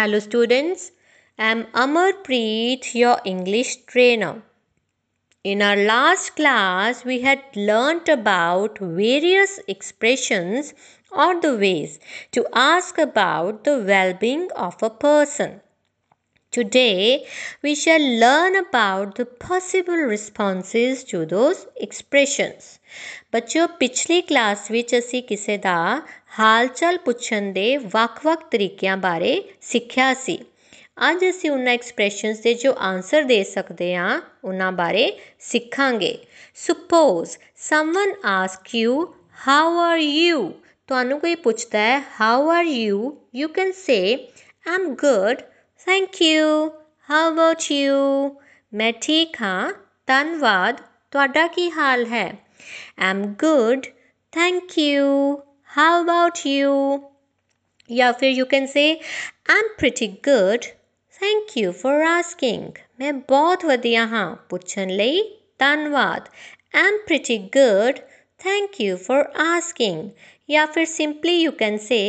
Hello 0.00 0.18
students, 0.18 0.92
I 1.38 1.50
am 1.50 1.64
Amarpreet, 1.74 2.94
your 2.94 3.18
English 3.22 3.84
trainer. 3.84 4.42
In 5.44 5.60
our 5.60 5.76
last 5.76 6.36
class, 6.36 7.04
we 7.04 7.20
had 7.20 7.42
learnt 7.54 8.08
about 8.08 8.78
various 8.78 9.60
expressions 9.68 10.72
or 11.12 11.38
the 11.38 11.54
ways 11.54 12.00
to 12.32 12.46
ask 12.54 12.96
about 12.96 13.64
the 13.64 13.78
well-being 13.80 14.48
of 14.56 14.82
a 14.82 14.88
person. 14.88 15.60
Today, 16.53 17.25
we 17.61 17.75
shall 17.75 17.99
learn 17.99 18.55
about 18.55 19.15
the 19.15 19.25
possible 19.25 19.95
responses 19.95 21.03
to 21.03 21.25
those 21.25 21.65
expressions. 21.77 22.67
ਬੱਚਿਓ 23.33 23.65
ਪਿਛਲੀ 23.79 24.21
class 24.21 24.69
ਵਿੱਚ 24.71 24.97
ਅਸੀਂ 24.97 25.21
ਕਿਸੇ 25.23 25.57
ਦਾ 25.57 25.75
ਹਾਲ-ਚਾਲ 26.39 26.97
ਪੁੱਛਣ 26.97 27.51
ਦੇ 27.53 27.65
ਵੱਖ-ਵੱਖ 27.77 28.43
ਤਰੀਕਿਆਂ 28.51 28.95
ਬਾਰੇ 28.97 29.33
ਸਿੱਖਿਆ 29.61 30.13
ਸੀ 30.13 30.37
ਅੱਜ 31.09 31.25
ਅਸੀਂ 31.29 31.51
ਉਹਨਾਂ 31.51 31.73
ਐਕਸਪ੍ਰੈਸ਼ਨਸ 31.73 32.39
ਦੇ 32.39 32.53
ਜੋ 32.53 32.73
ਆਨਸਰ 32.81 33.23
ਦੇ 33.23 33.43
ਸਕਦੇ 33.43 33.95
ਹਾਂ 33.95 34.19
ਉਹਨਾਂ 34.43 34.71
ਬਾਰੇ 34.71 35.11
ਸਿੱਖਾਂਗੇ 35.39 36.17
suppose 36.57 37.37
someone 37.63 38.13
ask 38.25 38.75
you 38.75 39.03
how 39.47 39.79
are 39.79 39.97
you 39.97 40.49
ਤੁਹਾਨੂੰ 40.87 41.19
ਕੋਈ 41.19 41.35
ਪੁੱਛਦਾ 41.35 41.79
ਹੈ 41.79 41.99
how 42.21 42.49
are 42.49 42.65
you 42.65 43.17
you 43.35 43.47
can 43.47 43.71
say 43.71 43.99
I 44.05 44.75
am 44.75 44.89
good 44.95 45.41
Thank 45.85 46.21
you 46.21 46.69
how 47.09 47.31
about 47.31 47.71
you 47.71 48.35
ਮੈਂ 48.73 48.93
ਠੀਕ 49.01 49.41
ਹਾਂ 49.41 49.71
ਧੰਨਵਾਦ 50.07 50.81
ਤੁਹਾਡਾ 51.11 51.47
ਕੀ 51.47 51.71
ਹਾਲ 51.71 52.05
ਹੈ 52.05 52.45
I'm 52.97 53.35
good. 53.35 53.87
Thank 54.33 54.77
you. 54.77 55.43
How 55.77 56.01
about 56.01 56.45
you? 56.45 57.01
या 57.89 58.11
फिर 58.11 58.31
you 58.31 58.45
can 58.45 58.67
say 58.67 58.85
I'm 59.45 59.67
pretty 59.77 60.07
good. 60.27 60.67
Thank 61.21 61.55
you 61.55 61.73
for 61.81 61.93
asking. 62.03 62.63
मैं 62.99 63.13
बहुत 63.31 63.65
ਵਧੀਆ 63.65 64.05
ਹਾਂ 64.07 64.35
ਪੁੱਛਣ 64.49 64.89
ਲਈ 64.89 65.21
ਧੰਨਵਾਦ 65.59 66.29
I'm 66.73 66.97
pretty 67.09 67.37
good. 67.57 67.99
Thank 68.45 68.79
you 68.85 68.95
for 69.07 69.19
asking. 69.47 70.01
या 70.49 70.65
फिर 70.65 70.87
simply 70.93 71.35
you 71.43 71.53
can 71.61 71.79
say 71.89 72.03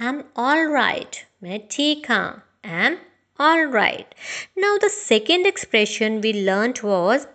I'm 0.00 0.20
all 0.46 0.64
right. 0.76 1.22
मैं 1.42 1.60
ठीक 1.70 2.10
ਹਾਂ 2.10 2.26
I'm 2.64 2.92
all 2.92 3.05
right. 3.38 4.14
Now 4.56 4.78
the 4.78 4.88
second 4.88 5.46
expression 5.46 6.20
we 6.20 6.32
learnt 6.32 6.82
was 6.82 7.26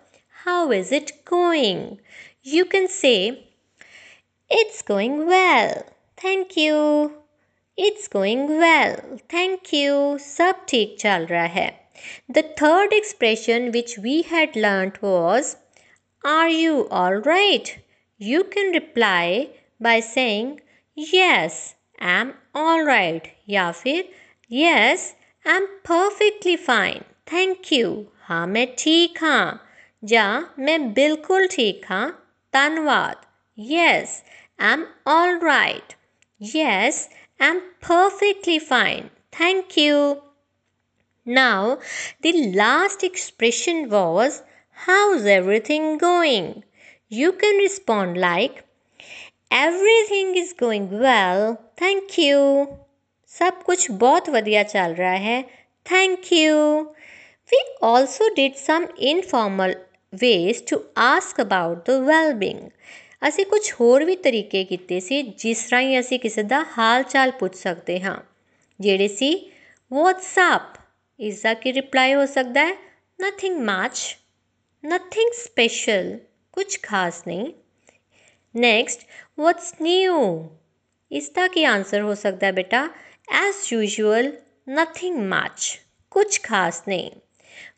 how 0.44 0.70
is 0.72 0.92
it 0.92 1.24
going? 1.24 2.00
You 2.42 2.64
can 2.64 2.88
say 2.88 3.48
it's 4.48 4.82
going 4.82 5.26
well. 5.26 5.84
Thank 6.16 6.56
you. 6.56 7.12
It's 7.76 8.08
going 8.08 8.58
well. 8.58 9.20
Thank 9.28 9.72
you. 9.72 10.18
सब 10.18 10.64
ठीक 10.68 10.96
चल 11.00 11.26
रहा 11.26 11.44
है. 11.44 11.68
The 12.28 12.42
third 12.60 12.92
expression 12.92 13.70
which 13.76 13.98
we 14.06 14.22
had 14.32 14.56
learnt 14.56 15.02
was 15.02 15.56
Are 16.24 16.48
you 16.48 16.88
all 16.90 17.20
right? 17.28 17.76
You 18.18 18.44
can 18.54 18.72
reply 18.72 19.48
by 19.80 20.00
saying 20.00 20.60
Yes, 21.12 21.74
I'm 22.00 22.32
all 22.54 22.84
right. 22.84 23.28
या 23.48 23.70
फिर 23.82 24.08
Yes, 24.48 25.14
I'm 25.44 25.66
perfectly 25.84 26.56
fine. 26.56 27.04
Thank 27.26 27.72
you. 27.72 28.06
हाँ 28.28 28.46
मैं 28.46 28.66
ठीक 28.78 29.22
हाँ 29.22 29.62
या 30.04 30.26
मैं 30.58 30.92
बिल्कुल 30.94 31.46
ठीक 31.46 31.86
हाँ 31.88 32.06
धन्यवाद 32.52 33.26
Yes, 33.58 34.22
I'm 34.60 34.84
all 35.04 35.40
right. 35.40 35.94
Yes, 36.38 37.08
I'm 37.40 37.60
perfectly 37.80 38.60
fine. 38.60 39.10
Thank 39.32 39.76
you. 39.76 40.22
Now, 41.26 41.78
the 42.22 42.52
last 42.54 43.02
expression 43.02 43.90
was 43.90 44.42
How's 44.86 45.26
everything 45.26 45.98
going? 45.98 46.62
You 47.08 47.32
can 47.32 47.56
respond 47.56 48.16
like 48.16 48.64
Everything 49.50 50.36
is 50.36 50.52
going 50.52 51.00
well. 51.00 51.58
Thank 51.76 52.18
you. 52.18 52.78
सब 53.33 53.61
कुछ 53.63 53.89
बहुत 53.91 54.29
वधिया 54.29 54.63
चल 54.63 54.93
रहा 54.93 55.11
है। 55.11 55.41
Thank 55.85 56.31
you 56.33 56.55
we 57.49 57.63
also 57.83 58.27
did 58.35 58.55
some 58.55 58.87
informal 59.01 59.75
ways 60.13 60.63
to 60.69 60.79
ask 60.97 61.39
about 61.41 61.89
the 61.89 61.99
wellbeing 62.07 62.59
असी 63.21 63.43
कुछ 63.43 63.71
होर 63.73 64.03
भी 64.05 64.15
तरीके 64.15 64.63
किए 64.63 64.99
से, 64.99 65.21
जिस 65.39 65.69
तरह 65.69 65.79
ही 65.79 65.95
असी 65.95 66.17
किसी 66.17 66.43
का 66.43 66.59
हाल 66.69 67.03
चाल 67.03 67.31
पूछ 67.31 67.55
सकते 67.55 67.97
हाँ। 67.99 68.17
जेडे 68.79 69.07
सी 69.07 69.51
वॉट्सअप 69.91 70.73
इसका 71.19 71.53
की 71.53 71.71
रिप्लाई 71.71 72.11
हो 72.11 72.25
सकता 72.25 72.61
है। 72.61 72.77
नथिंग 73.21 73.59
मच 73.61 74.17
नथिंग 74.83 75.31
स्पेशल 75.33 76.17
कुछ 76.53 76.79
खास 76.83 77.23
नहीं। 77.27 77.51
नैक्सट 78.55 79.05
वट्स 79.39 79.73
न्यू 79.81 80.19
इसका 81.11 81.47
की 81.47 81.63
आंसर 81.63 82.01
हो 82.01 82.15
सकता 82.15 82.45
है 82.47 82.53
बेटा। 82.53 82.89
As 83.29 83.71
usual, 83.71 84.37
nothing 84.65 85.27
much. 85.27 85.81
Kuch 86.11 86.41
khas 86.41 86.81
nahi. 86.87 87.19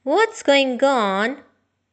What's 0.04 0.44
going 0.44 0.84
on? 0.84 1.38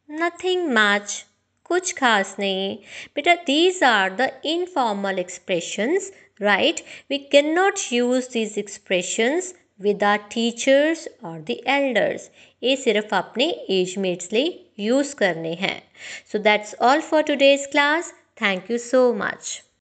Nothing 0.07 0.73
much. 0.73 1.25
Kuch 1.63 1.95
khas 1.95 2.35
nahi. 2.35 2.83
Beta, 3.13 3.39
these 3.45 3.81
are 3.81 4.09
the 4.09 4.33
informal 4.43 5.17
expressions, 5.17 6.11
right? 6.39 6.81
We 7.09 7.19
cannot 7.25 7.91
use 7.91 8.27
these 8.27 8.57
expressions 8.57 9.53
with 9.79 10.03
our 10.03 10.19
teachers 10.19 11.07
or 11.21 11.39
the 11.41 11.61
elders. 11.65 12.29
ये 12.63 12.75
सिर्फ 12.75 13.13
अपने 13.13 13.49
as 13.69 13.97
mats 13.99 14.31
लिए 14.33 14.71
use 14.79 15.15
करने 15.15 15.53
हैं 15.61 15.81
so 16.31 16.39
that's 16.39 16.75
all 16.81 17.01
for 17.11 17.23
today's 17.23 17.65
class 17.71 18.13
thank 18.41 18.71
you 18.71 18.77
so 18.77 19.13
much 19.23 19.63